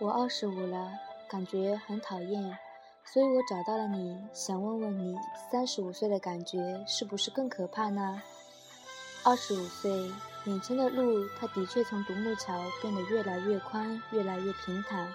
[0.00, 0.92] 我二十五了，
[1.28, 2.56] 感觉很讨厌，
[3.04, 5.16] 所以我找到了你，想问问你，
[5.50, 8.22] 三十五岁的感觉是不是更可怕呢？
[9.24, 9.90] 二十五岁，
[10.44, 15.12] 眼前的路，它的确从独木桥变得越来越宽，越来越平坦，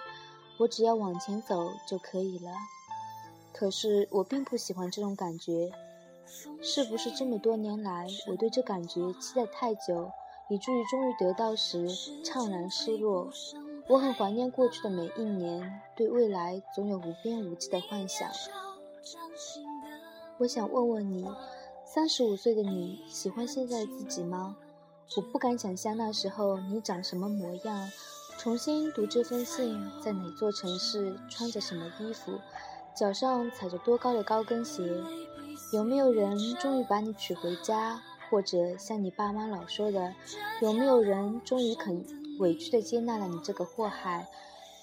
[0.58, 2.52] 我只要往前走就可以了。
[3.54, 5.72] 可是我并不喜欢这种感觉，
[6.60, 10.10] 是不是这么多年来，我对这感觉期待太久，
[10.50, 11.88] 以至于终于得到时
[12.22, 13.30] 怅然失落？
[13.86, 18.30] 我很怀念过去的每一年，对未来总有无边无际的幻想。
[20.38, 21.28] 我想问问你，
[21.84, 24.56] 三十五岁的你喜欢现在的自己吗？
[25.16, 27.90] 我不敢想象那时候你长什么模样。
[28.38, 32.32] 重新读这封信，在哪座城市，穿着什么衣服，
[32.96, 34.82] 脚上踩着多高的高跟鞋？
[35.74, 38.00] 有没有人终于把你娶回家？
[38.30, 40.14] 或者像你爸妈老说的，
[40.62, 42.23] 有没有人终于肯？
[42.38, 44.26] 委屈的接纳了你这个祸害，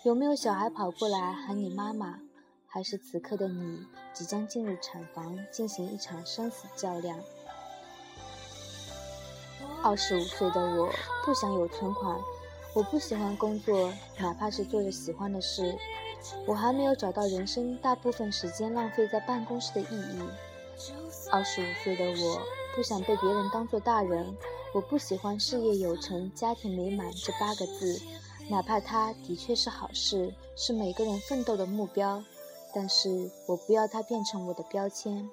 [0.03, 2.19] 有没有小孩跑过来喊你妈妈？
[2.65, 7.19] 还是此刻的你即将进入产房进行一场生死较量？
[9.83, 10.89] 二十五岁的我
[11.25, 12.17] 不想有存款，
[12.73, 15.77] 我不喜欢工作，哪怕是做着喜欢的事。
[16.47, 20.21] 我还没有找到人生大部分时间浪费在办公室的意义。
[21.29, 22.41] 二十五岁的我
[22.75, 24.33] 不想被别人当做大人。
[24.73, 28.01] 我不喜欢“事业有成、家庭美满”这八个字，
[28.49, 32.23] 哪怕它的确是好事，是每个人奋斗的目标，
[32.73, 35.29] 但是我不要它变成我的标签。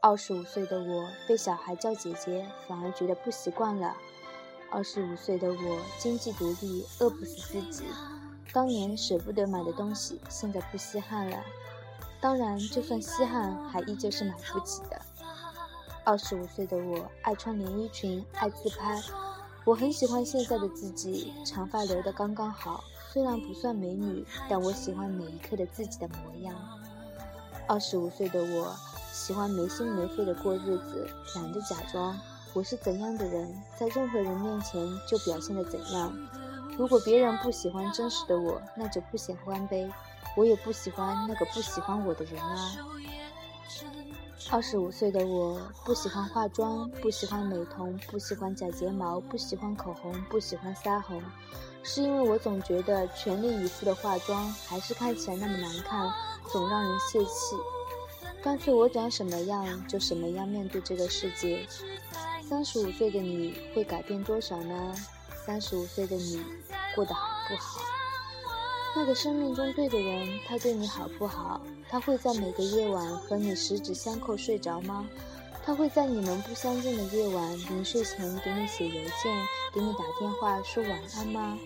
[0.00, 3.96] 二十五岁的我被小孩叫姐姐，反而觉得不习惯了。
[4.70, 7.82] 二十五岁的我经济独立，饿不死自己，
[8.52, 11.42] 当年舍不得买的东西，现在不稀罕了。
[12.20, 15.02] 当然，就算稀罕，还依旧是买不起的。
[16.10, 19.00] 二十五岁的我爱穿连衣裙，爱自拍。
[19.64, 22.82] 我很喜欢现在的自己，长发留得刚刚好。
[23.12, 26.52] 虽然不算美女，但我喜欢每一刻的自己的模样。
[27.68, 28.74] 二十五岁的我
[29.12, 32.18] 喜欢没心没肺的过日子，懒得假装。
[32.54, 36.12] 我是怎样的人，在任何人面前就表现得怎样。
[36.76, 39.88] 如果别人不喜欢真实的我，那就不喜欢呗。
[40.36, 42.72] 我也不喜欢那个不喜欢我的人啊。
[44.48, 51.22] 二十五岁的我不喜欢化妆，不喜欢美瞳，不喜欢假睫毛，不喜欢口红，不喜欢腮红，
[51.82, 56.12] 是因为我总觉得全力以赴的化妆还是看起来那么难看，
[56.50, 57.56] 总让人泄气。
[58.42, 61.66] 干脆我长什么样就什么样面对这个世界。
[62.48, 64.94] 三十五岁的你会改变多少呢？
[65.46, 66.42] 三十五岁的你
[66.94, 67.80] 过得好不好？
[68.96, 71.60] 那个生命中对的人，他对你好不好？
[71.88, 75.06] 他会在每个夜晚和你十指相扣睡着吗？
[75.64, 81.58] 他会在你们不相见的夜晚临睡前给你写邮件、给你打电话说晚安吗？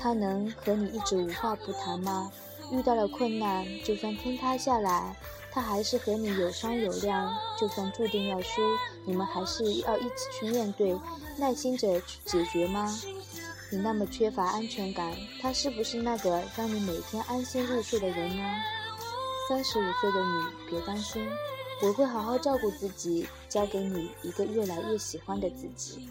[0.00, 2.30] 他能和你一直无话不谈吗？
[2.72, 5.14] 遇到了困难，就算天塌下来，
[5.52, 7.28] 他还是和你有商有量；
[7.60, 8.62] 就算注定要输，
[9.04, 10.98] 你们还是要一起去面对，
[11.36, 12.98] 耐心着去解决吗？
[13.70, 18.42] 你那么缺乏安全感，他是不是那个让你每天安心入睡的人呢？
[19.48, 21.26] 三十五岁的你，别担心，
[21.82, 26.08] 我会好好照顾自己，交给你一个越来越喜欢的自己。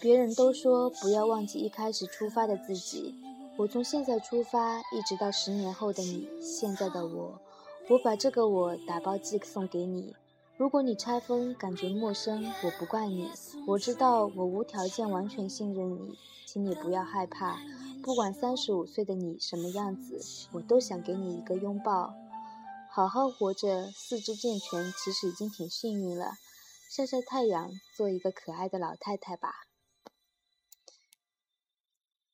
[0.00, 3.14] 别人都说不要忘记一开始出发的自己，
[3.56, 7.38] 我从现在出发，一直到十年后的你，现在的我，
[7.90, 10.14] 我把这个我打包寄送给你。
[10.58, 13.30] 如果你拆封感觉陌生，我不怪你。
[13.64, 17.60] 我知道我无条件完全信任你，请你不要害怕。
[18.02, 22.12] 不管三十五岁的你什么样子，我都想给你一个拥抱。
[22.90, 26.32] 好好活着，四肢健全，其实已经挺幸运了。
[26.90, 29.68] 晒晒太阳，做一个可爱的老太太吧。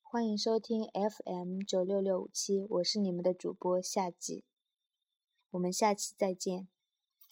[0.01, 4.43] 欢迎收听 FM 九六六五七，我是你们的主播夏季。
[5.51, 6.67] 我们下期再见。